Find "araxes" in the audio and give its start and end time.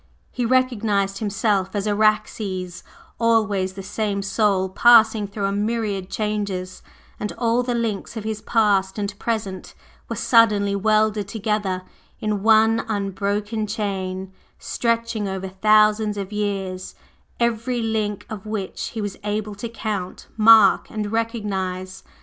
1.87-2.81